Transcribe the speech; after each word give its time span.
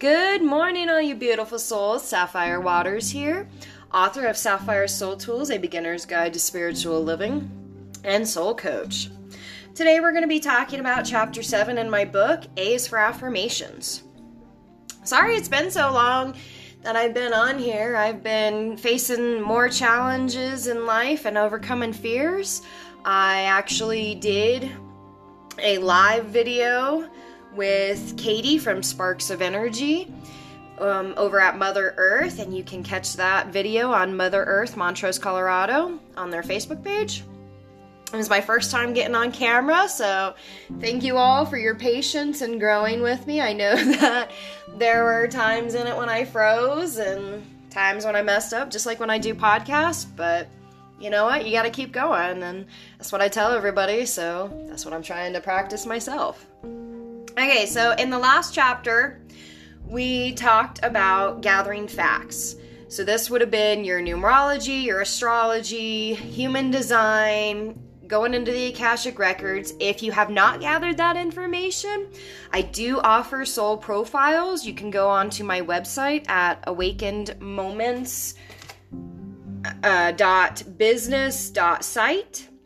Good 0.00 0.42
morning, 0.42 0.88
all 0.88 1.02
you 1.02 1.14
beautiful 1.14 1.58
souls. 1.58 2.08
Sapphire 2.08 2.58
Waters 2.58 3.10
here, 3.10 3.46
author 3.92 4.24
of 4.24 4.36
Sapphire 4.38 4.88
Soul 4.88 5.18
Tools, 5.18 5.50
a 5.50 5.58
beginner's 5.58 6.06
guide 6.06 6.32
to 6.32 6.40
spiritual 6.40 7.04
living, 7.04 7.50
and 8.02 8.26
soul 8.26 8.54
coach. 8.54 9.10
Today, 9.74 10.00
we're 10.00 10.12
going 10.12 10.22
to 10.22 10.26
be 10.26 10.40
talking 10.40 10.80
about 10.80 11.04
chapter 11.04 11.42
7 11.42 11.76
in 11.76 11.90
my 11.90 12.06
book, 12.06 12.44
A's 12.56 12.88
for 12.88 12.96
Affirmations. 12.96 14.02
Sorry 15.04 15.34
it's 15.34 15.50
been 15.50 15.70
so 15.70 15.92
long 15.92 16.34
that 16.80 16.96
I've 16.96 17.12
been 17.12 17.34
on 17.34 17.58
here. 17.58 17.94
I've 17.94 18.22
been 18.22 18.78
facing 18.78 19.42
more 19.42 19.68
challenges 19.68 20.66
in 20.66 20.86
life 20.86 21.26
and 21.26 21.36
overcoming 21.36 21.92
fears. 21.92 22.62
I 23.04 23.42
actually 23.42 24.14
did 24.14 24.70
a 25.58 25.76
live 25.76 26.24
video 26.24 27.06
with 27.54 28.16
Katie 28.16 28.58
from 28.58 28.82
Sparks 28.82 29.30
of 29.30 29.42
Energy 29.42 30.12
um, 30.78 31.14
over 31.16 31.40
at 31.40 31.58
Mother 31.58 31.94
Earth, 31.96 32.38
and 32.38 32.56
you 32.56 32.64
can 32.64 32.82
catch 32.82 33.14
that 33.14 33.48
video 33.48 33.92
on 33.92 34.16
Mother 34.16 34.42
Earth, 34.44 34.76
Montrose, 34.76 35.18
Colorado, 35.18 35.98
on 36.16 36.30
their 36.30 36.42
Facebook 36.42 36.82
page. 36.82 37.24
It 38.12 38.16
was 38.16 38.28
my 38.28 38.40
first 38.40 38.72
time 38.72 38.92
getting 38.92 39.14
on 39.14 39.30
camera, 39.30 39.88
so 39.88 40.34
thank 40.80 41.04
you 41.04 41.16
all 41.16 41.46
for 41.46 41.56
your 41.56 41.76
patience 41.76 42.40
and 42.40 42.58
growing 42.58 43.02
with 43.02 43.24
me. 43.26 43.40
I 43.40 43.52
know 43.52 43.76
that 44.00 44.32
there 44.76 45.04
were 45.04 45.28
times 45.28 45.74
in 45.74 45.86
it 45.86 45.96
when 45.96 46.08
I 46.08 46.24
froze 46.24 46.96
and 46.96 47.44
times 47.70 48.04
when 48.04 48.16
I 48.16 48.22
messed 48.22 48.52
up, 48.52 48.70
just 48.70 48.84
like 48.84 48.98
when 48.98 49.10
I 49.10 49.18
do 49.18 49.32
podcasts, 49.32 50.06
but 50.16 50.48
you 50.98 51.08
know 51.08 51.24
what? 51.24 51.46
You 51.46 51.52
got 51.52 51.62
to 51.62 51.70
keep 51.70 51.92
going, 51.92 52.42
and 52.42 52.66
that's 52.98 53.12
what 53.12 53.22
I 53.22 53.28
tell 53.28 53.52
everybody, 53.52 54.04
so 54.06 54.66
that's 54.68 54.84
what 54.84 54.92
I'm 54.92 55.02
trying 55.02 55.32
to 55.34 55.40
practice 55.40 55.86
myself. 55.86 56.46
Okay, 57.40 57.64
so 57.64 57.92
in 57.92 58.10
the 58.10 58.18
last 58.18 58.52
chapter, 58.52 59.18
we 59.86 60.34
talked 60.34 60.78
about 60.82 61.40
gathering 61.40 61.88
facts. 61.88 62.56
So 62.88 63.02
this 63.02 63.30
would 63.30 63.40
have 63.40 63.50
been 63.50 63.82
your 63.82 63.98
numerology, 63.98 64.84
your 64.84 65.00
astrology, 65.00 66.12
human 66.12 66.70
design, 66.70 67.82
going 68.06 68.34
into 68.34 68.52
the 68.52 68.66
Akashic 68.66 69.18
Records. 69.18 69.72
If 69.80 70.02
you 70.02 70.12
have 70.12 70.28
not 70.28 70.60
gathered 70.60 70.98
that 70.98 71.16
information, 71.16 72.08
I 72.52 72.60
do 72.60 73.00
offer 73.00 73.46
soul 73.46 73.78
profiles. 73.78 74.66
You 74.66 74.74
can 74.74 74.90
go 74.90 75.08
onto 75.08 75.42
my 75.42 75.62
website 75.62 76.28
at 76.28 76.62
awakened 76.66 77.40
moments 77.40 78.34
uh, 79.82 80.12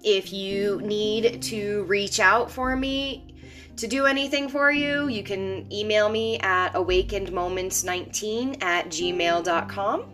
if 0.02 0.32
you 0.32 0.80
need 0.82 1.42
to 1.42 1.84
reach 1.84 2.18
out 2.18 2.50
for 2.50 2.74
me 2.74 3.33
to 3.76 3.86
do 3.86 4.06
anything 4.06 4.48
for 4.48 4.70
you, 4.70 5.08
you 5.08 5.22
can 5.22 5.70
email 5.72 6.08
me 6.08 6.38
at 6.38 6.74
awakenedmoments19 6.74 8.62
at 8.62 8.86
gmail.com 8.86 10.04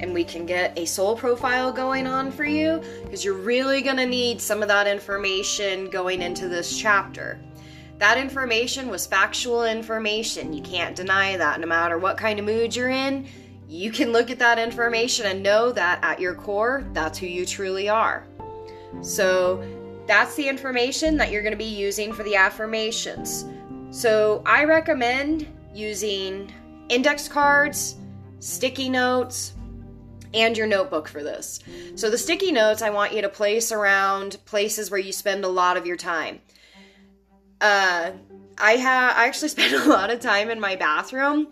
and 0.00 0.12
we 0.12 0.24
can 0.24 0.44
get 0.44 0.76
a 0.76 0.84
soul 0.84 1.16
profile 1.16 1.72
going 1.72 2.06
on 2.06 2.32
for 2.32 2.44
you 2.44 2.82
because 3.04 3.24
you're 3.24 3.34
really 3.34 3.82
going 3.82 3.96
to 3.96 4.06
need 4.06 4.40
some 4.40 4.60
of 4.60 4.68
that 4.68 4.88
information 4.88 5.88
going 5.90 6.20
into 6.20 6.48
this 6.48 6.76
chapter. 6.76 7.40
That 7.98 8.18
information 8.18 8.88
was 8.88 9.06
factual 9.06 9.64
information. 9.64 10.52
You 10.52 10.62
can't 10.62 10.96
deny 10.96 11.36
that. 11.36 11.60
No 11.60 11.68
matter 11.68 11.98
what 11.98 12.18
kind 12.18 12.40
of 12.40 12.44
mood 12.44 12.74
you're 12.74 12.88
in, 12.88 13.28
you 13.68 13.92
can 13.92 14.10
look 14.10 14.28
at 14.28 14.40
that 14.40 14.58
information 14.58 15.26
and 15.26 15.40
know 15.40 15.70
that 15.70 16.00
at 16.02 16.18
your 16.18 16.34
core, 16.34 16.84
that's 16.92 17.16
who 17.16 17.26
you 17.26 17.46
truly 17.46 17.88
are. 17.88 18.26
So, 19.02 19.62
that's 20.06 20.34
the 20.34 20.48
information 20.48 21.16
that 21.16 21.30
you're 21.30 21.42
going 21.42 21.52
to 21.52 21.58
be 21.58 21.64
using 21.64 22.12
for 22.12 22.22
the 22.22 22.36
affirmations. 22.36 23.44
So 23.90 24.42
I 24.46 24.64
recommend 24.64 25.46
using 25.74 26.52
index 26.88 27.28
cards, 27.28 27.96
sticky 28.40 28.88
notes, 28.88 29.54
and 30.34 30.56
your 30.56 30.66
notebook 30.66 31.08
for 31.08 31.22
this. 31.22 31.60
So 31.94 32.10
the 32.10 32.18
sticky 32.18 32.52
notes 32.52 32.82
I 32.82 32.90
want 32.90 33.12
you 33.12 33.22
to 33.22 33.28
place 33.28 33.70
around 33.70 34.38
places 34.46 34.90
where 34.90 35.00
you 35.00 35.12
spend 35.12 35.44
a 35.44 35.48
lot 35.48 35.76
of 35.76 35.86
your 35.86 35.96
time. 35.96 36.40
Uh, 37.60 38.12
I 38.58 38.72
have 38.72 39.16
I 39.16 39.26
actually 39.26 39.48
spend 39.50 39.74
a 39.74 39.88
lot 39.88 40.10
of 40.10 40.20
time 40.20 40.50
in 40.50 40.58
my 40.58 40.76
bathroom. 40.76 41.48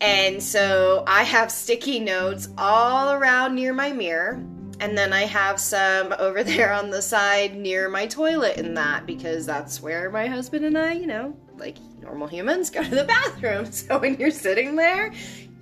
And 0.00 0.42
so 0.42 1.04
I 1.06 1.24
have 1.24 1.52
sticky 1.52 2.00
notes 2.00 2.48
all 2.56 3.12
around 3.12 3.54
near 3.54 3.74
my 3.74 3.92
mirror 3.92 4.42
and 4.80 4.96
then 4.96 5.12
I 5.12 5.26
have 5.26 5.60
some 5.60 6.12
over 6.18 6.42
there 6.42 6.72
on 6.72 6.90
the 6.90 7.02
side 7.02 7.54
near 7.54 7.88
my 7.88 8.06
toilet 8.06 8.56
in 8.56 8.74
that 8.74 9.06
because 9.06 9.46
that's 9.46 9.80
where 9.80 10.10
my 10.10 10.26
husband 10.26 10.64
and 10.64 10.76
I, 10.76 10.94
you 10.94 11.06
know, 11.06 11.36
like 11.56 11.76
normal 12.02 12.26
humans, 12.26 12.70
go 12.70 12.82
to 12.82 12.90
the 12.90 13.04
bathroom. 13.20 13.66
So 13.72 13.98
when 13.98 14.16
you're 14.16 14.30
sitting 14.30 14.74
there, 14.74 15.12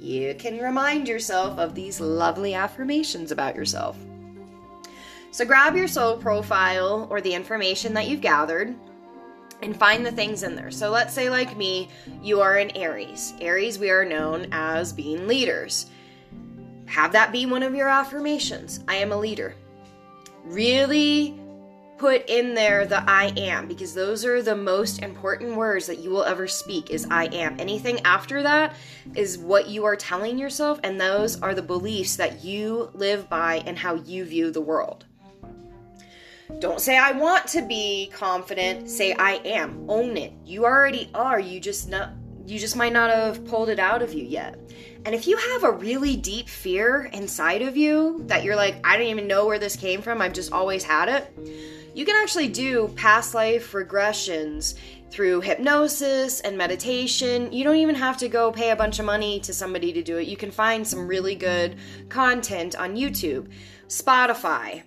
you 0.00 0.34
can 0.38 0.58
remind 0.58 1.08
yourself 1.08 1.58
of 1.58 1.74
these 1.74 2.00
lovely 2.00 2.54
affirmations 2.54 3.32
about 3.32 3.56
yourself. 3.56 3.98
So 5.30 5.44
grab 5.44 5.76
your 5.76 5.88
soul 5.88 6.16
profile 6.16 7.06
or 7.10 7.20
the 7.20 7.34
information 7.34 7.94
that 7.94 8.08
you've 8.08 8.20
gathered 8.20 8.74
and 9.62 9.76
find 9.76 10.06
the 10.06 10.12
things 10.12 10.42
in 10.42 10.54
there. 10.54 10.70
So 10.70 10.90
let's 10.90 11.12
say, 11.12 11.30
like 11.30 11.56
me, 11.56 11.88
you 12.22 12.40
are 12.40 12.56
an 12.56 12.70
Aries. 12.76 13.34
Aries, 13.40 13.78
we 13.78 13.90
are 13.90 14.04
known 14.04 14.46
as 14.52 14.92
being 14.92 15.26
leaders. 15.26 15.90
Have 16.88 17.12
that 17.12 17.32
be 17.32 17.46
one 17.46 17.62
of 17.62 17.74
your 17.74 17.88
affirmations. 17.88 18.80
I 18.88 18.96
am 18.96 19.12
a 19.12 19.16
leader. 19.16 19.54
Really 20.44 21.38
put 21.98 22.28
in 22.30 22.54
there 22.54 22.86
the 22.86 23.02
I 23.10 23.32
am 23.36 23.66
because 23.66 23.92
those 23.92 24.24
are 24.24 24.40
the 24.40 24.54
most 24.56 25.02
important 25.02 25.56
words 25.56 25.86
that 25.88 25.98
you 25.98 26.10
will 26.10 26.22
ever 26.24 26.46
speak 26.46 26.90
is 26.90 27.06
I 27.10 27.24
am. 27.26 27.58
Anything 27.58 28.00
after 28.04 28.42
that 28.42 28.74
is 29.14 29.36
what 29.36 29.68
you 29.68 29.84
are 29.84 29.96
telling 29.96 30.38
yourself 30.38 30.78
and 30.84 31.00
those 31.00 31.42
are 31.42 31.54
the 31.54 31.62
beliefs 31.62 32.16
that 32.16 32.44
you 32.44 32.90
live 32.94 33.28
by 33.28 33.56
and 33.66 33.76
how 33.76 33.96
you 33.96 34.24
view 34.24 34.50
the 34.50 34.60
world. 34.60 35.04
Don't 36.60 36.80
say 36.80 36.96
I 36.96 37.12
want 37.12 37.46
to 37.48 37.62
be 37.62 38.10
confident, 38.14 38.88
say 38.88 39.12
I 39.12 39.32
am. 39.44 39.84
Own 39.88 40.16
it. 40.16 40.32
You 40.44 40.64
already 40.64 41.10
are. 41.14 41.38
You 41.38 41.60
just 41.60 41.88
not 41.88 42.12
you 42.48 42.58
just 42.58 42.76
might 42.76 42.92
not 42.92 43.10
have 43.10 43.44
pulled 43.46 43.68
it 43.68 43.78
out 43.78 44.02
of 44.02 44.14
you 44.14 44.24
yet. 44.24 44.58
And 45.04 45.14
if 45.14 45.26
you 45.26 45.36
have 45.36 45.64
a 45.64 45.70
really 45.70 46.16
deep 46.16 46.48
fear 46.48 47.10
inside 47.12 47.62
of 47.62 47.76
you 47.76 48.22
that 48.26 48.42
you're 48.42 48.56
like, 48.56 48.76
I 48.84 48.96
don't 48.96 49.06
even 49.06 49.26
know 49.26 49.46
where 49.46 49.58
this 49.58 49.76
came 49.76 50.02
from, 50.02 50.20
I've 50.20 50.32
just 50.32 50.52
always 50.52 50.82
had 50.82 51.08
it, 51.08 51.32
you 51.94 52.04
can 52.04 52.16
actually 52.16 52.48
do 52.48 52.88
past 52.96 53.34
life 53.34 53.72
regressions 53.72 54.74
through 55.10 55.40
hypnosis 55.40 56.40
and 56.40 56.56
meditation. 56.56 57.52
You 57.52 57.64
don't 57.64 57.76
even 57.76 57.94
have 57.94 58.18
to 58.18 58.28
go 58.28 58.52
pay 58.52 58.70
a 58.70 58.76
bunch 58.76 58.98
of 58.98 59.06
money 59.06 59.40
to 59.40 59.52
somebody 59.52 59.92
to 59.92 60.02
do 60.02 60.18
it. 60.18 60.28
You 60.28 60.36
can 60.36 60.50
find 60.50 60.86
some 60.86 61.08
really 61.08 61.34
good 61.34 61.76
content 62.08 62.76
on 62.76 62.94
YouTube, 62.94 63.48
Spotify, 63.88 64.82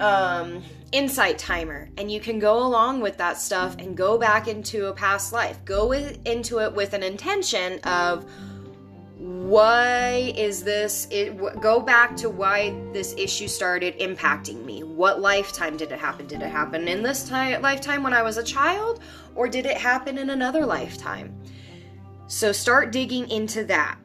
um, 0.00 0.62
Insight 0.92 1.38
Timer, 1.38 1.88
and 1.98 2.10
you 2.10 2.20
can 2.20 2.38
go 2.38 2.64
along 2.64 3.00
with 3.00 3.18
that 3.18 3.38
stuff 3.38 3.76
and 3.78 3.96
go 3.96 4.18
back 4.18 4.48
into 4.48 4.86
a 4.86 4.92
past 4.92 5.32
life. 5.32 5.62
Go 5.64 5.86
with, 5.86 6.18
into 6.26 6.60
it 6.60 6.72
with 6.72 6.94
an 6.94 7.02
intention 7.02 7.78
of 7.80 8.30
why 9.18 10.32
is 10.36 10.62
this 10.62 11.08
it 11.10 11.36
go 11.60 11.80
back 11.80 12.16
to 12.16 12.30
why 12.30 12.70
this 12.92 13.14
issue 13.18 13.48
started 13.48 13.98
impacting 13.98 14.64
me. 14.64 14.84
What 14.84 15.20
lifetime 15.20 15.76
did 15.76 15.90
it 15.90 15.98
happen? 15.98 16.26
Did 16.26 16.40
it 16.40 16.50
happen 16.50 16.86
in 16.86 17.02
this 17.02 17.28
time, 17.28 17.60
lifetime 17.60 18.02
when 18.04 18.14
i 18.14 18.22
was 18.22 18.38
a 18.38 18.44
child? 18.44 19.00
Or 19.34 19.48
did 19.48 19.66
it 19.66 19.76
happen 19.76 20.18
in 20.18 20.30
another 20.30 20.64
lifetime? 20.64 21.36
So 22.28 22.52
start 22.52 22.92
digging 22.92 23.28
into 23.30 23.64
that 23.64 23.98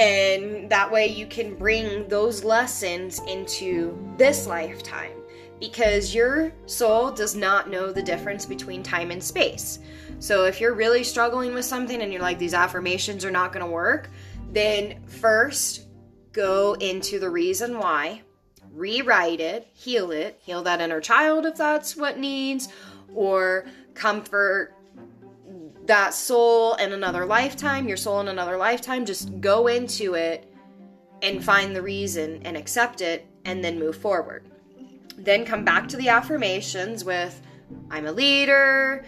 and 0.00 0.70
that 0.70 0.90
way 0.90 1.06
you 1.06 1.26
can 1.26 1.54
bring 1.54 2.08
those 2.08 2.42
lessons 2.42 3.20
into 3.28 3.94
this 4.16 4.46
lifetime 4.46 5.12
because 5.60 6.14
your 6.14 6.54
soul 6.64 7.10
does 7.10 7.36
not 7.36 7.68
know 7.68 7.92
the 7.92 8.02
difference 8.02 8.46
between 8.46 8.82
time 8.82 9.10
and 9.10 9.22
space. 9.22 9.78
So 10.18 10.46
if 10.46 10.58
you're 10.58 10.72
really 10.72 11.04
struggling 11.04 11.52
with 11.52 11.66
something 11.66 12.00
and 12.00 12.10
you're 12.10 12.22
like, 12.22 12.38
these 12.38 12.54
affirmations 12.54 13.26
are 13.26 13.30
not 13.30 13.52
going 13.52 13.64
to 13.64 13.70
work, 13.70 14.08
then 14.52 15.04
first 15.04 15.86
go 16.32 16.72
into 16.80 17.18
the 17.18 17.28
reason 17.28 17.76
why, 17.76 18.22
rewrite 18.72 19.40
it, 19.40 19.68
heal 19.74 20.12
it, 20.12 20.40
heal 20.42 20.62
that 20.62 20.80
inner 20.80 21.02
child 21.02 21.44
if 21.44 21.56
that's 21.56 21.94
what 21.94 22.18
needs, 22.18 22.70
or 23.14 23.66
comfort 23.92 24.74
that 25.90 26.14
soul 26.14 26.74
in 26.74 26.92
another 26.92 27.26
lifetime, 27.26 27.88
your 27.88 27.96
soul 27.96 28.20
in 28.20 28.28
another 28.28 28.56
lifetime. 28.56 29.04
Just 29.04 29.40
go 29.40 29.66
into 29.66 30.14
it 30.14 30.54
and 31.20 31.44
find 31.44 31.74
the 31.74 31.82
reason 31.82 32.40
and 32.44 32.56
accept 32.56 33.00
it 33.00 33.26
and 33.44 33.64
then 33.64 33.76
move 33.76 33.96
forward. 33.96 34.44
Then 35.18 35.44
come 35.44 35.64
back 35.64 35.88
to 35.88 35.96
the 35.96 36.08
affirmations 36.08 37.04
with 37.04 37.42
I'm 37.90 38.06
a 38.06 38.12
leader, 38.12 39.04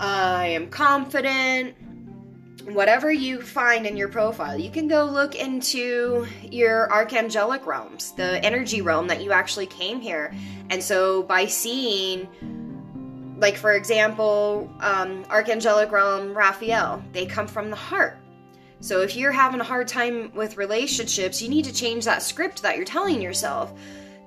I 0.00 0.46
am 0.46 0.70
confident, 0.70 1.74
whatever 2.68 3.12
you 3.12 3.42
find 3.42 3.86
in 3.86 3.98
your 3.98 4.08
profile. 4.08 4.58
You 4.58 4.70
can 4.70 4.88
go 4.88 5.04
look 5.04 5.34
into 5.34 6.26
your 6.42 6.88
archangelic 6.88 7.66
realms, 7.66 8.12
the 8.12 8.42
energy 8.42 8.80
realm 8.80 9.08
that 9.08 9.22
you 9.22 9.30
actually 9.30 9.66
came 9.66 10.00
here. 10.00 10.34
And 10.70 10.82
so 10.82 11.24
by 11.24 11.44
seeing 11.44 12.26
like 13.38 13.56
for 13.56 13.72
example, 13.74 14.70
um, 14.80 15.24
Archangelic 15.24 15.90
Realm 15.90 16.36
Raphael, 16.36 17.02
they 17.12 17.26
come 17.26 17.46
from 17.46 17.70
the 17.70 17.76
heart. 17.76 18.18
So 18.80 19.00
if 19.00 19.16
you're 19.16 19.32
having 19.32 19.60
a 19.60 19.64
hard 19.64 19.88
time 19.88 20.32
with 20.34 20.56
relationships, 20.56 21.40
you 21.40 21.48
need 21.48 21.64
to 21.64 21.72
change 21.72 22.04
that 22.04 22.22
script 22.22 22.62
that 22.62 22.76
you're 22.76 22.84
telling 22.84 23.20
yourself 23.20 23.72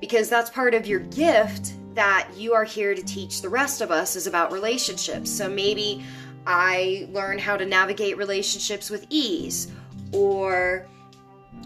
because 0.01 0.29
that's 0.29 0.49
part 0.49 0.73
of 0.73 0.87
your 0.87 0.99
gift 0.99 1.73
that 1.93 2.29
you 2.35 2.53
are 2.53 2.63
here 2.63 2.95
to 2.95 3.03
teach 3.03 3.41
the 3.41 3.49
rest 3.49 3.81
of 3.81 3.91
us 3.91 4.15
is 4.15 4.27
about 4.27 4.51
relationships. 4.51 5.29
So 5.29 5.49
maybe 5.49 6.03
I 6.47 7.07
learn 7.11 7.37
how 7.37 7.57
to 7.57 7.65
navigate 7.65 8.17
relationships 8.17 8.89
with 8.89 9.05
ease 9.09 9.71
or 10.13 10.87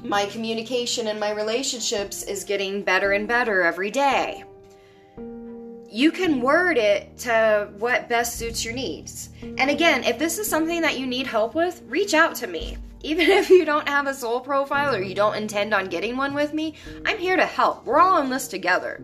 my 0.03 0.25
communication 0.25 1.07
and 1.07 1.19
my 1.19 1.31
relationships 1.31 2.23
is 2.23 2.43
getting 2.43 2.81
better 2.81 3.11
and 3.11 3.27
better 3.27 3.63
every 3.63 3.91
day 3.91 4.43
you 5.93 6.11
can 6.11 6.41
word 6.41 6.79
it 6.79 7.15
to 7.19 7.69
what 7.77 8.09
best 8.09 8.37
suits 8.37 8.65
your 8.65 8.73
needs. 8.73 9.29
And 9.43 9.69
again, 9.69 10.03
if 10.03 10.17
this 10.17 10.39
is 10.39 10.47
something 10.47 10.81
that 10.81 10.97
you 10.97 11.05
need 11.05 11.27
help 11.27 11.53
with, 11.53 11.83
reach 11.85 12.15
out 12.15 12.33
to 12.37 12.47
me. 12.47 12.77
Even 13.03 13.29
if 13.29 13.51
you 13.51 13.63
don't 13.63 13.87
have 13.87 14.07
a 14.07 14.13
soul 14.13 14.39
profile 14.39 14.95
or 14.95 15.03
you 15.03 15.13
don't 15.13 15.35
intend 15.35 15.71
on 15.71 15.89
getting 15.89 16.17
one 16.17 16.33
with 16.33 16.51
me, 16.51 16.73
I'm 17.05 17.19
here 17.19 17.35
to 17.35 17.45
help. 17.45 17.85
We're 17.85 17.99
all 17.99 18.19
in 18.23 18.31
this 18.31 18.47
together. 18.47 19.03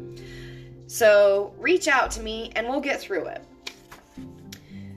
So 0.87 1.53
reach 1.59 1.87
out 1.87 2.09
to 2.11 2.23
me 2.23 2.51
and 2.55 2.67
we'll 2.67 2.81
get 2.81 2.99
through 2.99 3.27
it. 3.27 3.45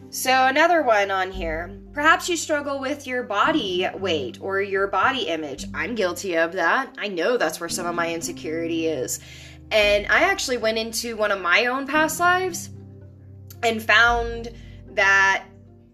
So, 0.09 0.47
another 0.47 0.83
one 0.83 1.11
on 1.11 1.33
here. 1.33 1.75
Perhaps 1.95 2.29
you 2.29 2.37
struggle 2.37 2.79
with 2.79 3.07
your 3.07 3.23
body 3.23 3.89
weight 3.95 4.37
or 4.43 4.61
your 4.61 4.87
body 4.87 5.23
image. 5.23 5.65
I'm 5.73 5.95
guilty 5.95 6.37
of 6.37 6.53
that. 6.53 6.95
I 6.99 7.09
know 7.09 7.39
that's 7.39 7.61
where 7.61 7.71
some 7.71 7.87
of 7.87 7.95
my 7.95 8.13
insecurity 8.13 8.89
is. 8.89 9.21
And 9.73 10.07
I 10.09 10.25
actually 10.25 10.59
went 10.59 10.77
into 10.77 11.17
one 11.17 11.33
of 11.33 11.41
my 11.41 11.67
own 11.67 11.87
past 11.87 12.21
lives 12.21 12.69
and 13.63 13.83
found 13.83 14.53
that 14.91 15.47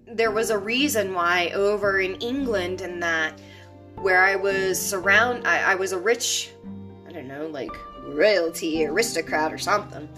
there 0.07 0.33
was 0.33 0.51
a 0.51 0.59
reason 0.59 1.15
why 1.15 1.51
over 1.55 2.01
in 2.01 2.17
England 2.17 2.81
and 2.81 3.03
that 3.03 3.39
where 3.95 4.25
I 4.25 4.37
was 4.37 4.81
surround 4.81 5.47
I, 5.47 5.73
I 5.73 5.75
was 5.77 5.93
a 5.93 5.99
rich 5.99 6.51
I 7.07 7.13
don't 7.13 7.29
know, 7.29 7.47
like 7.47 7.71
royalty 8.03 8.85
aristocrat 8.85 9.53
or 9.53 9.59
something. 9.59 10.09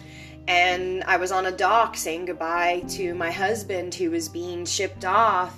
And 0.48 1.04
I 1.04 1.16
was 1.18 1.30
on 1.30 1.46
a 1.46 1.52
dock 1.52 1.96
saying 1.96 2.26
goodbye 2.26 2.84
to 2.90 3.14
my 3.14 3.30
husband 3.30 3.94
who 3.94 4.10
was 4.10 4.28
being 4.28 4.64
shipped 4.64 5.04
off 5.04 5.56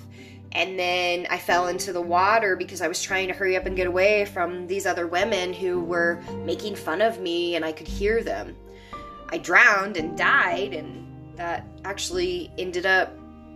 and 0.53 0.77
then 0.77 1.25
I 1.29 1.39
fell 1.39 1.67
into 1.67 1.91
the 1.91 2.01
water 2.01 2.55
because 2.55 2.81
I 2.81 2.87
was 2.87 3.01
trying 3.01 3.27
to 3.27 3.33
hurry 3.33 3.57
up 3.57 3.65
and 3.65 3.75
get 3.75 3.87
away 3.87 4.25
from 4.25 4.67
these 4.67 4.85
other 4.85 5.07
women 5.07 5.51
who 5.51 5.81
were 5.81 6.21
making 6.45 6.75
fun 6.75 7.01
of 7.01 7.19
me 7.19 7.55
and 7.55 7.65
I 7.65 7.71
could 7.71 7.87
hear 7.87 8.23
them. 8.23 8.55
I 9.29 9.39
drowned 9.39 9.97
and 9.97 10.15
died, 10.15 10.73
and 10.73 11.07
that 11.37 11.65
actually 11.85 12.51
ended 12.59 12.85
up 12.85 13.11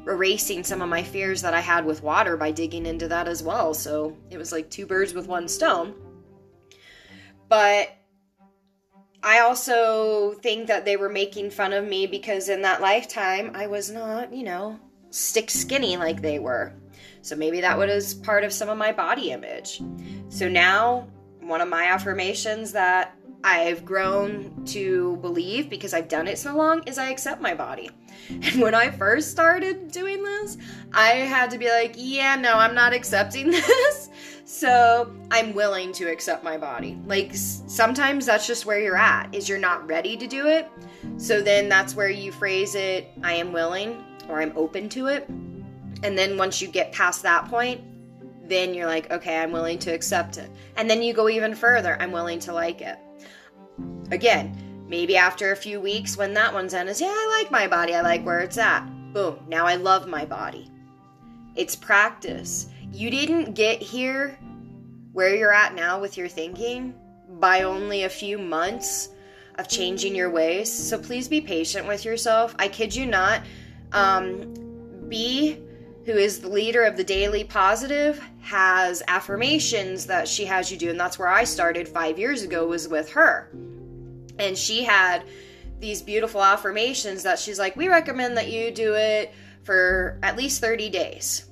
erasing 0.07 0.63
some 0.63 0.81
of 0.81 0.89
my 0.89 1.03
fears 1.03 1.41
that 1.43 1.53
I 1.53 1.59
had 1.59 1.85
with 1.85 2.01
water 2.01 2.35
by 2.35 2.49
digging 2.49 2.87
into 2.87 3.07
that 3.09 3.27
as 3.27 3.43
well. 3.43 3.75
So 3.75 4.17
it 4.31 4.37
was 4.37 4.51
like 4.51 4.71
two 4.71 4.87
birds 4.87 5.13
with 5.13 5.27
one 5.27 5.47
stone. 5.47 5.93
But 7.47 7.89
I 9.21 9.39
also 9.39 10.33
think 10.41 10.67
that 10.67 10.85
they 10.85 10.97
were 10.97 11.09
making 11.09 11.51
fun 11.51 11.73
of 11.73 11.85
me 11.85 12.07
because 12.07 12.49
in 12.49 12.63
that 12.63 12.81
lifetime 12.81 13.51
I 13.53 13.67
was 13.67 13.91
not, 13.91 14.33
you 14.33 14.43
know, 14.43 14.79
stick 15.11 15.51
skinny 15.51 15.97
like 15.97 16.21
they 16.21 16.39
were. 16.39 16.73
So 17.27 17.35
maybe 17.35 17.59
that 17.59 17.75
mm. 17.75 17.87
was 17.87 18.13
part 18.13 18.45
of 18.45 18.53
some 18.53 18.69
of 18.69 18.77
my 18.77 18.93
body 18.93 19.31
image. 19.31 19.81
So 20.29 20.47
now, 20.47 21.07
one 21.41 21.59
of 21.59 21.67
my 21.67 21.85
affirmations 21.85 22.71
that 22.71 23.17
I've 23.43 23.85
grown 23.85 24.65
to 24.67 25.17
believe 25.17 25.69
because 25.69 25.93
I've 25.93 26.07
done 26.07 26.27
it 26.27 26.37
so 26.37 26.55
long 26.55 26.83
is 26.83 26.97
I 26.97 27.09
accept 27.09 27.41
my 27.41 27.53
body. 27.53 27.89
And 28.29 28.61
when 28.61 28.75
I 28.75 28.89
first 28.89 29.31
started 29.31 29.89
doing 29.89 30.21
this, 30.21 30.57
I 30.91 31.09
had 31.09 31.49
to 31.51 31.57
be 31.57 31.69
like, 31.69 31.93
yeah, 31.95 32.35
no, 32.35 32.55
I'm 32.55 32.73
not 32.73 32.91
accepting 32.91 33.51
this. 33.51 34.09
So 34.43 35.15
I'm 35.31 35.53
willing 35.53 35.93
to 35.93 36.11
accept 36.11 36.43
my 36.43 36.57
body. 36.57 36.99
Like 37.05 37.31
sometimes 37.33 38.25
that's 38.25 38.45
just 38.45 38.65
where 38.65 38.81
you're 38.81 38.97
at, 38.97 39.33
is 39.33 39.47
you're 39.47 39.59
not 39.59 39.87
ready 39.87 40.17
to 40.17 40.27
do 40.27 40.47
it. 40.47 40.69
So 41.17 41.41
then 41.41 41.69
that's 41.69 41.95
where 41.95 42.09
you 42.09 42.31
phrase 42.33 42.75
it, 42.75 43.11
I 43.23 43.33
am 43.33 43.53
willing 43.53 44.03
or 44.27 44.41
I'm 44.41 44.51
open 44.57 44.89
to 44.89 45.07
it. 45.07 45.29
And 46.03 46.17
then 46.17 46.37
once 46.37 46.61
you 46.61 46.67
get 46.67 46.91
past 46.91 47.23
that 47.23 47.45
point, 47.45 47.81
then 48.47 48.73
you're 48.73 48.85
like, 48.85 49.11
okay, 49.11 49.37
I'm 49.39 49.51
willing 49.51 49.79
to 49.79 49.91
accept 49.91 50.37
it. 50.37 50.49
And 50.75 50.89
then 50.89 51.01
you 51.01 51.13
go 51.13 51.29
even 51.29 51.55
further, 51.55 52.01
I'm 52.01 52.11
willing 52.11 52.39
to 52.41 52.53
like 52.53 52.81
it. 52.81 52.97
Again, 54.11 54.85
maybe 54.87 55.17
after 55.17 55.51
a 55.51 55.55
few 55.55 55.79
weeks 55.81 56.17
when 56.17 56.33
that 56.33 56.53
one's 56.53 56.73
in 56.73 56.87
is, 56.87 57.01
yeah, 57.01 57.07
I 57.09 57.41
like 57.41 57.51
my 57.51 57.67
body, 57.67 57.93
I 57.93 58.01
like 58.01 58.25
where 58.25 58.39
it's 58.39 58.57
at. 58.57 58.85
Boom, 59.13 59.39
now 59.47 59.65
I 59.65 59.75
love 59.75 60.07
my 60.07 60.25
body. 60.25 60.71
It's 61.55 61.75
practice. 61.75 62.69
You 62.91 63.09
didn't 63.09 63.53
get 63.53 63.81
here 63.81 64.37
where 65.11 65.35
you're 65.35 65.53
at 65.53 65.75
now 65.75 65.99
with 65.99 66.17
your 66.17 66.27
thinking 66.27 66.93
by 67.39 67.63
only 67.63 68.03
a 68.03 68.09
few 68.09 68.37
months 68.37 69.09
of 69.55 69.67
changing 69.67 70.15
your 70.15 70.29
ways. 70.29 70.71
So 70.71 70.99
please 70.99 71.27
be 71.27 71.41
patient 71.41 71.87
with 71.87 72.05
yourself. 72.05 72.55
I 72.59 72.67
kid 72.67 72.95
you 72.95 73.05
not. 73.05 73.41
Um, 73.91 74.53
be 75.09 75.59
who 76.07 76.13
is 76.13 76.39
the 76.39 76.47
leader 76.47 76.83
of 76.83 76.95
the 76.95 77.03
Daily 77.03 77.43
Positive, 77.43 78.17
has 78.39 79.03
affirmations 79.09 80.05
that 80.05 80.25
she 80.25 80.45
has 80.45 80.71
you 80.71 80.77
do, 80.77 80.89
and 80.89 80.97
that's 80.97 81.19
where 81.19 81.27
I 81.27 81.43
started 81.43 81.85
five 81.85 82.17
years 82.17 82.43
ago, 82.43 82.65
was 82.65 82.87
with 82.87 83.11
her. 83.11 83.51
And 84.39 84.57
she 84.57 84.85
had 84.85 85.25
these 85.81 86.01
beautiful 86.01 86.41
affirmations 86.41 87.23
that 87.23 87.39
she's 87.39 87.59
like, 87.59 87.75
We 87.75 87.89
recommend 87.89 88.37
that 88.37 88.49
you 88.49 88.71
do 88.71 88.93
it 88.93 89.33
for 89.63 90.17
at 90.23 90.37
least 90.37 90.61
30 90.61 90.89
days. 90.89 91.49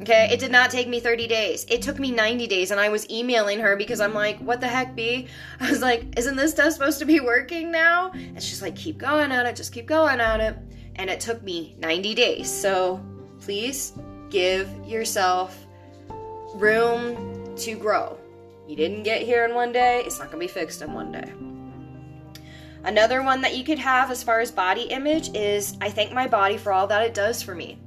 Okay, 0.00 0.28
it 0.32 0.40
did 0.40 0.50
not 0.50 0.72
take 0.72 0.88
me 0.88 0.98
30 0.98 1.28
days. 1.28 1.64
It 1.68 1.80
took 1.80 2.00
me 2.00 2.10
90 2.10 2.48
days, 2.48 2.72
and 2.72 2.80
I 2.80 2.88
was 2.88 3.08
emailing 3.08 3.60
her 3.60 3.76
because 3.76 4.00
I'm 4.00 4.14
like, 4.14 4.38
what 4.40 4.60
the 4.60 4.66
heck, 4.66 4.96
B? 4.96 5.28
I 5.60 5.70
was 5.70 5.80
like, 5.80 6.18
isn't 6.18 6.34
this 6.34 6.50
stuff 6.50 6.72
supposed 6.72 6.98
to 6.98 7.04
be 7.04 7.20
working 7.20 7.70
now? 7.70 8.10
And 8.10 8.42
she's 8.42 8.62
like, 8.62 8.74
keep 8.74 8.98
going 8.98 9.30
at 9.30 9.46
it, 9.46 9.54
just 9.54 9.72
keep 9.72 9.86
going 9.86 10.18
at 10.18 10.40
it. 10.40 10.56
And 10.96 11.08
it 11.08 11.20
took 11.20 11.40
me 11.44 11.76
90 11.78 12.14
days. 12.14 12.50
So 12.50 13.00
please 13.40 13.92
give 14.30 14.68
yourself 14.86 15.66
room 16.54 17.56
to 17.56 17.74
grow. 17.74 18.18
You 18.68 18.76
didn't 18.76 19.02
get 19.02 19.22
here 19.22 19.44
in 19.44 19.54
one 19.54 19.72
day, 19.72 20.02
it's 20.04 20.18
not 20.18 20.30
going 20.30 20.46
to 20.46 20.52
be 20.52 20.60
fixed 20.60 20.82
in 20.82 20.92
one 20.92 21.12
day. 21.12 21.32
Another 22.84 23.22
one 23.22 23.40
that 23.42 23.56
you 23.56 23.64
could 23.64 23.78
have 23.78 24.10
as 24.10 24.22
far 24.22 24.40
as 24.40 24.50
body 24.50 24.82
image 24.84 25.34
is 25.34 25.76
I 25.80 25.90
thank 25.90 26.12
my 26.12 26.26
body 26.26 26.56
for 26.56 26.72
all 26.72 26.86
that 26.86 27.02
it 27.02 27.12
does 27.12 27.42
for 27.42 27.54
me. 27.54 27.78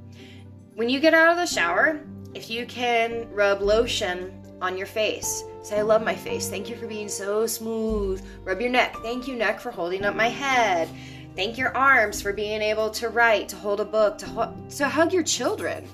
When 0.74 0.88
you 0.88 1.00
get 1.00 1.14
out 1.14 1.30
of 1.30 1.36
the 1.36 1.46
shower, 1.46 2.00
if 2.34 2.50
you 2.50 2.66
can 2.66 3.28
rub 3.32 3.60
lotion 3.60 4.40
on 4.60 4.76
your 4.76 4.86
face, 4.86 5.42
say, 5.62 5.78
I 5.78 5.82
love 5.82 6.04
my 6.04 6.14
face. 6.14 6.48
Thank 6.48 6.68
you 6.68 6.76
for 6.76 6.86
being 6.86 7.08
so 7.08 7.46
smooth. 7.46 8.24
Rub 8.44 8.60
your 8.60 8.70
neck. 8.70 8.94
Thank 9.02 9.26
you, 9.26 9.34
neck, 9.34 9.60
for 9.60 9.70
holding 9.70 10.04
up 10.04 10.14
my 10.14 10.28
head. 10.28 10.88
Thank 11.36 11.58
your 11.58 11.76
arms 11.76 12.22
for 12.22 12.32
being 12.32 12.62
able 12.62 12.90
to 12.90 13.08
write, 13.08 13.48
to 13.48 13.56
hold 13.56 13.80
a 13.80 13.84
book, 13.84 14.18
to, 14.18 14.26
ho- 14.26 14.56
to 14.76 14.88
hug 14.88 15.12
your 15.12 15.24
children. 15.24 15.88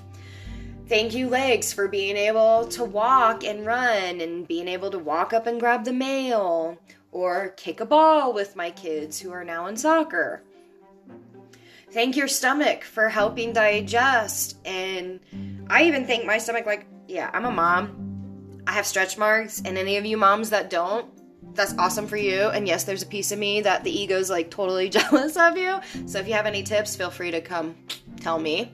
Thank 0.87 1.13
you, 1.13 1.29
legs, 1.29 1.73
for 1.73 1.87
being 1.87 2.17
able 2.17 2.67
to 2.67 2.83
walk 2.83 3.43
and 3.43 3.65
run 3.65 4.21
and 4.21 4.47
being 4.47 4.67
able 4.67 4.91
to 4.91 4.99
walk 4.99 5.33
up 5.33 5.47
and 5.47 5.59
grab 5.59 5.85
the 5.85 5.93
mail 5.93 6.77
or 7.11 7.49
kick 7.57 7.79
a 7.79 7.85
ball 7.85 8.33
with 8.33 8.55
my 8.55 8.71
kids 8.71 9.19
who 9.19 9.31
are 9.31 9.43
now 9.43 9.67
in 9.67 9.77
soccer. 9.77 10.43
Thank 11.91 12.15
your 12.15 12.27
stomach 12.27 12.83
for 12.83 13.09
helping 13.09 13.51
digest. 13.51 14.57
And 14.63 15.19
I 15.69 15.85
even 15.85 16.05
thank 16.05 16.25
my 16.25 16.37
stomach, 16.37 16.65
like, 16.65 16.85
yeah, 17.07 17.29
I'm 17.33 17.45
a 17.45 17.51
mom. 17.51 18.61
I 18.67 18.73
have 18.73 18.85
stretch 18.85 19.17
marks, 19.17 19.61
and 19.65 19.77
any 19.77 19.97
of 19.97 20.05
you 20.05 20.17
moms 20.17 20.51
that 20.51 20.69
don't, 20.69 21.09
that's 21.53 21.73
awesome 21.77 22.07
for 22.07 22.17
you. 22.17 22.47
And 22.47 22.67
yes, 22.67 22.83
there's 22.83 23.03
a 23.03 23.07
piece 23.07 23.31
of 23.31 23.39
me 23.39 23.61
that 23.61 23.83
the 23.83 23.91
ego's 23.91 24.29
like 24.29 24.49
totally 24.49 24.89
jealous 24.97 25.37
of 25.37 25.57
you. 25.57 25.79
So 26.05 26.19
if 26.19 26.27
you 26.27 26.33
have 26.33 26.45
any 26.45 26.63
tips, 26.63 26.95
feel 26.95 27.11
free 27.11 27.31
to 27.31 27.41
come 27.41 27.75
tell 28.19 28.39
me. 28.39 28.71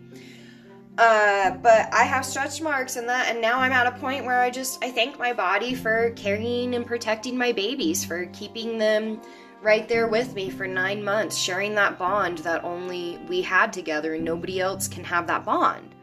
Uh, 0.98 1.52
but 1.58 1.94
I 1.94 2.04
have 2.04 2.26
stretch 2.26 2.60
marks 2.60 2.96
and 2.96 3.08
that, 3.08 3.28
and 3.30 3.40
now 3.40 3.60
I'm 3.60 3.72
at 3.72 3.86
a 3.86 3.92
point 4.00 4.26
where 4.26 4.42
I 4.42 4.50
just 4.50 4.84
I 4.84 4.90
thank 4.90 5.20
my 5.20 5.32
body 5.32 5.76
for 5.76 6.10
carrying 6.16 6.74
and 6.74 6.88
protecting 6.88 7.38
my 7.38 7.52
babies, 7.52 8.04
for 8.04 8.26
keeping 8.28 8.80
them 8.80 9.22
right 9.62 9.88
there 9.88 10.08
with 10.08 10.34
me 10.34 10.50
for 10.50 10.66
nine 10.66 11.04
months, 11.04 11.38
sharing 11.38 11.76
that 11.76 12.00
bond 12.00 12.40
that 12.40 12.64
only 12.64 13.20
we 13.28 13.44
had 13.44 13.72
together, 13.72 14.16
and 14.16 14.26
nobody 14.26 14.60
else 14.60 14.88
can 14.88 15.04
have 15.04 15.28
that 15.28 15.46
bond. 15.46 15.94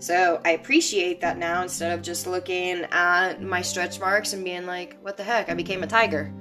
So 0.00 0.40
I 0.44 0.50
appreciate 0.50 1.20
that 1.22 1.38
now 1.38 1.62
instead 1.62 1.92
of 1.92 2.02
just 2.02 2.26
looking 2.26 2.86
at 2.92 3.42
my 3.42 3.62
stretch 3.62 3.98
marks 3.98 4.32
and 4.32 4.44
being 4.44 4.64
like, 4.64 4.96
what 5.02 5.16
the 5.16 5.24
heck, 5.24 5.48
I 5.48 5.54
became 5.54 5.82
a 5.82 5.86
tiger. 5.86 6.32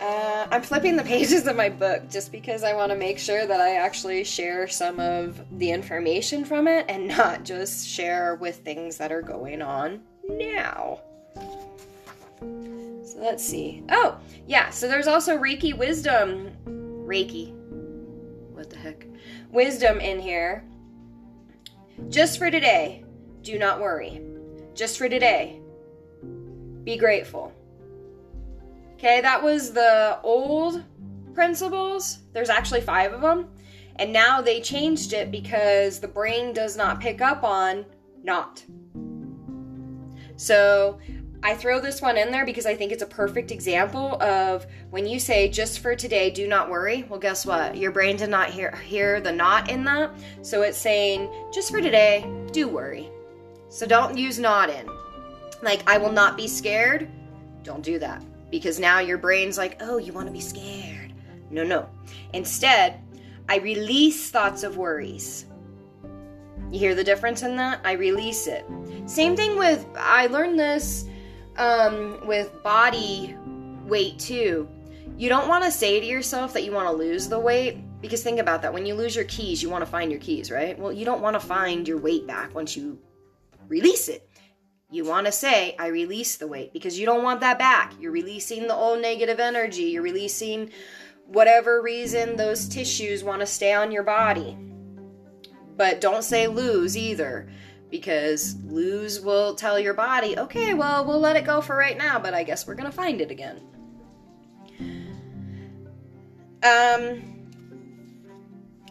Uh, 0.00 0.46
I'm 0.50 0.62
flipping 0.62 0.96
the 0.96 1.02
pages 1.14 1.46
of 1.46 1.56
my 1.56 1.68
book 1.68 2.08
just 2.08 2.32
because 2.32 2.62
I 2.62 2.74
want 2.74 2.92
to 2.92 2.96
make 2.96 3.18
sure 3.18 3.46
that 3.46 3.60
I 3.60 3.76
actually 3.76 4.24
share 4.24 4.68
some 4.68 4.98
of 5.00 5.40
the 5.58 5.70
information 5.70 6.44
from 6.44 6.66
it 6.66 6.86
and 6.88 7.08
not 7.08 7.44
just 7.44 7.86
share 7.86 8.36
with 8.36 8.56
things 8.58 8.96
that 8.96 9.12
are 9.12 9.22
going 9.22 9.60
on 9.60 10.00
now. 10.28 11.00
So 12.40 13.18
let's 13.18 13.44
see. 13.44 13.82
Oh, 13.90 14.18
yeah, 14.46 14.70
so 14.70 14.88
there's 14.88 15.06
also 15.06 15.36
Reiki 15.36 15.76
Wisdom 15.76 16.52
Reiki. 16.66 17.52
What 18.52 18.70
the 18.70 18.76
heck? 18.76 19.06
Wisdom 19.50 20.00
in 20.00 20.20
here. 20.20 20.64
Just 22.08 22.38
for 22.38 22.50
today, 22.50 23.04
do 23.42 23.58
not 23.58 23.80
worry. 23.80 24.20
Just 24.74 24.98
for 24.98 25.08
today, 25.08 25.60
be 26.84 26.96
grateful. 26.96 27.52
Okay, 28.94 29.20
that 29.20 29.42
was 29.42 29.72
the 29.72 30.18
old 30.22 30.84
principles. 31.34 32.18
There's 32.32 32.48
actually 32.48 32.80
five 32.82 33.12
of 33.12 33.20
them. 33.20 33.48
And 33.96 34.12
now 34.12 34.40
they 34.40 34.60
changed 34.60 35.12
it 35.12 35.30
because 35.30 36.00
the 36.00 36.08
brain 36.08 36.52
does 36.52 36.76
not 36.76 37.00
pick 37.00 37.20
up 37.20 37.42
on 37.42 37.86
not. 38.22 38.62
So 40.36 40.98
I 41.46 41.54
throw 41.54 41.78
this 41.78 42.02
one 42.02 42.18
in 42.18 42.32
there 42.32 42.44
because 42.44 42.66
I 42.66 42.74
think 42.74 42.90
it's 42.90 43.04
a 43.04 43.06
perfect 43.06 43.52
example 43.52 44.20
of 44.20 44.66
when 44.90 45.06
you 45.06 45.20
say 45.20 45.48
just 45.48 45.78
for 45.78 45.94
today, 45.94 46.28
do 46.28 46.48
not 46.48 46.68
worry. 46.68 47.04
Well, 47.04 47.20
guess 47.20 47.46
what? 47.46 47.76
Your 47.76 47.92
brain 47.92 48.16
did 48.16 48.30
not 48.30 48.50
hear, 48.50 48.74
hear 48.78 49.20
the 49.20 49.30
not 49.30 49.70
in 49.70 49.84
that. 49.84 50.10
So 50.42 50.62
it's 50.62 50.76
saying 50.76 51.30
just 51.54 51.70
for 51.70 51.80
today, 51.80 52.28
do 52.50 52.66
worry. 52.66 53.08
So 53.68 53.86
don't 53.86 54.18
use 54.18 54.40
not 54.40 54.70
in. 54.70 54.90
Like, 55.62 55.88
I 55.88 55.98
will 55.98 56.10
not 56.10 56.36
be 56.36 56.48
scared. 56.48 57.08
Don't 57.62 57.84
do 57.84 58.00
that 58.00 58.24
because 58.50 58.80
now 58.80 58.98
your 58.98 59.16
brain's 59.16 59.56
like, 59.56 59.76
oh, 59.78 59.98
you 59.98 60.12
want 60.12 60.26
to 60.26 60.32
be 60.32 60.40
scared. 60.40 61.12
No, 61.50 61.62
no. 61.62 61.88
Instead, 62.32 63.00
I 63.48 63.58
release 63.58 64.30
thoughts 64.30 64.64
of 64.64 64.78
worries. 64.78 65.46
You 66.72 66.80
hear 66.80 66.96
the 66.96 67.04
difference 67.04 67.44
in 67.44 67.54
that? 67.54 67.82
I 67.84 67.92
release 67.92 68.48
it. 68.48 68.64
Same 69.06 69.36
thing 69.36 69.56
with, 69.56 69.86
I 69.96 70.26
learned 70.26 70.58
this 70.58 71.06
um, 71.58 72.26
with 72.26 72.62
body 72.62 73.36
weight 73.84 74.18
too. 74.18 74.68
You 75.16 75.28
don't 75.28 75.48
want 75.48 75.64
to 75.64 75.70
say 75.70 75.98
to 75.98 76.06
yourself 76.06 76.52
that 76.52 76.64
you 76.64 76.72
want 76.72 76.88
to 76.88 76.92
lose 76.92 77.28
the 77.28 77.38
weight 77.38 77.78
because 78.00 78.22
think 78.22 78.38
about 78.38 78.62
that. 78.62 78.72
When 78.74 78.84
you 78.84 78.94
lose 78.94 79.16
your 79.16 79.24
keys, 79.24 79.62
you 79.62 79.70
want 79.70 79.82
to 79.82 79.90
find 79.90 80.10
your 80.10 80.20
keys, 80.20 80.50
right? 80.50 80.78
Well, 80.78 80.92
you 80.92 81.04
don't 81.04 81.22
want 81.22 81.34
to 81.34 81.40
find 81.40 81.88
your 81.88 81.98
weight 81.98 82.26
back 82.26 82.54
once 82.54 82.76
you 82.76 82.98
release 83.68 84.08
it. 84.08 84.28
You 84.90 85.04
want 85.04 85.26
to 85.26 85.32
say, 85.32 85.74
I 85.78 85.88
release 85.88 86.36
the 86.36 86.46
weight 86.46 86.72
because 86.72 86.98
you 86.98 87.06
don't 87.06 87.24
want 87.24 87.40
that 87.40 87.58
back. 87.58 87.94
You're 87.98 88.12
releasing 88.12 88.68
the 88.68 88.74
old 88.74 89.00
negative 89.00 89.40
energy. 89.40 89.84
You're 89.84 90.02
releasing 90.02 90.70
whatever 91.26 91.82
reason 91.82 92.36
those 92.36 92.68
tissues 92.68 93.24
want 93.24 93.40
to 93.40 93.46
stay 93.46 93.72
on 93.72 93.90
your 93.90 94.04
body. 94.04 94.56
But 95.76 96.00
don't 96.00 96.22
say 96.22 96.46
lose 96.46 96.96
either 96.96 97.48
because 97.90 98.56
lose 98.64 99.20
will 99.20 99.54
tell 99.54 99.78
your 99.78 99.94
body, 99.94 100.38
okay, 100.38 100.74
well, 100.74 101.04
we'll 101.04 101.20
let 101.20 101.36
it 101.36 101.44
go 101.44 101.60
for 101.60 101.76
right 101.76 101.96
now, 101.96 102.18
but 102.18 102.34
I 102.34 102.42
guess 102.42 102.66
we're 102.66 102.74
going 102.74 102.90
to 102.90 102.96
find 102.96 103.20
it 103.20 103.30
again. 103.30 103.60
Um, 106.62 107.22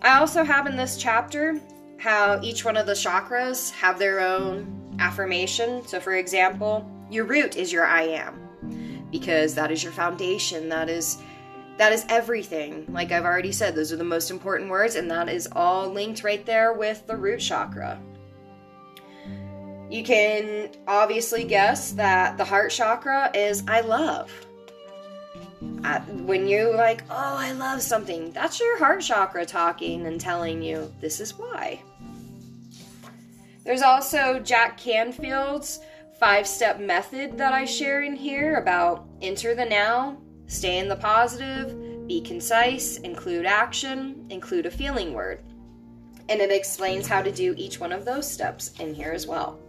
I 0.01 0.19
also 0.19 0.43
have 0.43 0.67
in 0.67 0.77
this 0.77 0.97
chapter 0.97 1.59
how 1.97 2.39
each 2.41 2.63
one 2.63 2.77
of 2.77 2.85
the 2.85 2.93
chakras 2.93 3.71
have 3.71 3.99
their 3.99 4.19
own 4.19 4.97
affirmation. 4.99 5.85
So, 5.87 5.99
for 5.99 6.13
example, 6.13 6.89
your 7.09 7.25
root 7.25 7.57
is 7.57 7.71
your 7.71 7.85
I 7.85 8.03
am 8.03 9.07
because 9.11 9.55
that 9.55 9.71
is 9.71 9.83
your 9.83 9.91
foundation. 9.91 10.69
That 10.69 10.89
is 10.89 11.17
that 11.77 11.91
is 11.91 12.05
everything. 12.07 12.85
Like 12.89 13.11
I've 13.11 13.25
already 13.25 13.51
said, 13.51 13.75
those 13.75 13.91
are 13.91 13.97
the 13.97 14.03
most 14.03 14.31
important 14.31 14.69
words, 14.69 14.95
and 14.95 15.11
that 15.11 15.27
is 15.27 15.47
all 15.51 15.89
linked 15.89 16.23
right 16.23 16.45
there 16.45 16.73
with 16.73 17.05
the 17.07 17.17
root 17.17 17.39
chakra. 17.39 17.99
You 19.89 20.03
can 20.03 20.71
obviously 20.87 21.43
guess 21.43 21.91
that 21.91 22.37
the 22.37 22.45
heart 22.45 22.71
chakra 22.71 23.29
is 23.33 23.63
I 23.67 23.81
love. 23.81 24.31
when 26.25 26.47
you 26.47 26.75
like, 26.75 27.03
oh, 27.09 27.35
I 27.37 27.51
love 27.51 27.81
something, 27.81 28.31
that's 28.31 28.59
your 28.59 28.77
heart 28.79 29.01
chakra 29.01 29.45
talking 29.45 30.07
and 30.07 30.19
telling 30.19 30.61
you 30.61 30.91
this 30.99 31.19
is 31.19 31.37
why. 31.37 31.81
There's 33.63 33.83
also 33.83 34.39
Jack 34.39 34.77
Canfield's 34.77 35.79
five 36.19 36.47
step 36.47 36.79
method 36.79 37.37
that 37.37 37.53
I 37.53 37.65
share 37.65 38.03
in 38.03 38.15
here 38.15 38.55
about 38.55 39.07
enter 39.21 39.53
the 39.53 39.65
now, 39.65 40.17
stay 40.47 40.79
in 40.79 40.87
the 40.87 40.95
positive, 40.95 42.07
be 42.07 42.21
concise, 42.21 42.97
include 42.97 43.45
action, 43.45 44.25
include 44.29 44.65
a 44.65 44.71
feeling 44.71 45.13
word. 45.13 45.43
And 46.29 46.41
it 46.41 46.51
explains 46.51 47.07
how 47.07 47.21
to 47.21 47.31
do 47.31 47.53
each 47.57 47.79
one 47.79 47.91
of 47.91 48.05
those 48.05 48.29
steps 48.31 48.71
in 48.79 48.93
here 48.93 49.11
as 49.11 49.27
well. 49.27 49.59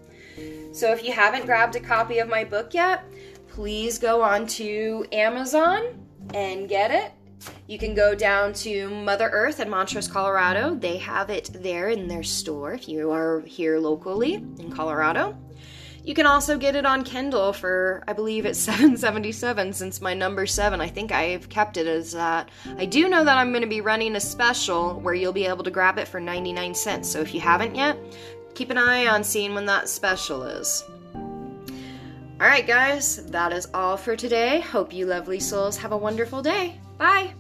So 0.73 0.93
if 0.93 1.05
you 1.05 1.13
haven't 1.13 1.47
grabbed 1.47 1.77
a 1.77 1.81
copy 1.81 2.19
of 2.19 2.29
my 2.29 2.45
book 2.45 2.75
yet, 2.75 3.05
please 3.49 3.99
go 3.99 4.23
on 4.23 4.47
to 4.49 5.07
Amazon 5.13 6.07
and 6.35 6.69
get 6.69 6.91
it. 6.91 7.13
You 7.67 7.79
can 7.79 7.95
go 7.95 8.15
down 8.15 8.53
to 8.55 8.89
Mother 8.89 9.29
Earth 9.29 9.61
in 9.61 9.69
Montrose, 9.69 10.09
Colorado. 10.09 10.75
They 10.75 10.97
have 10.99 11.31
it 11.31 11.51
there 11.53 11.89
in 11.89 12.09
their 12.09 12.23
store 12.23 12.75
if 12.75 12.89
you 12.89 13.11
are 13.11 13.41
here 13.41 13.79
locally 13.79 14.35
in 14.35 14.73
Colorado. 14.73 15.37
You 16.07 16.15
can 16.15 16.27
also 16.27 16.57
get 16.57 16.77
it 16.77 16.87
on 16.87 17.03
Kindle 17.03 17.53
for 17.53 18.05
I 18.07 18.13
believe 18.13 18.47
it's 18.47 18.59
777 18.61 19.73
since 19.73 20.01
my 20.01 20.15
number 20.15 20.47
7. 20.47 20.81
I 20.81 20.87
think 20.87 21.11
I've 21.11 21.49
kept 21.49 21.77
it 21.77 21.89
as 21.89 22.13
that. 22.13 22.49
I 22.79 22.87
do 22.87 23.09
know 23.09 23.25
that 23.25 23.37
I'm 23.37 23.51
going 23.51 23.63
to 23.63 23.69
be 23.69 23.81
running 23.81 24.15
a 24.15 24.21
special 24.21 25.01
where 25.01 25.15
you'll 25.15 25.33
be 25.33 25.47
able 25.47 25.65
to 25.65 25.71
grab 25.71 25.99
it 25.99 26.07
for 26.07 26.21
99 26.21 26.75
cents. 26.75 27.11
So 27.11 27.21
if 27.21 27.35
you 27.35 27.41
haven't 27.41 27.75
yet, 27.75 27.99
keep 28.57 28.71
an 28.71 28.79
eye 28.79 29.07
on 29.07 29.23
seeing 29.23 29.55
when 29.55 29.67
that 29.67 29.89
special 29.89 30.43
is. 30.43 30.83
Alright, 32.41 32.67
guys, 32.67 33.25
that 33.27 33.53
is 33.53 33.69
all 33.73 33.97
for 33.97 34.17
today. 34.17 34.61
Hope 34.61 34.93
you 34.93 35.07
lovely 35.07 35.41
souls 35.41 35.77
have 35.77 35.93
a 35.93 35.97
wonderful 35.97 36.43
day. 36.43 36.81
Bye! 36.99 37.35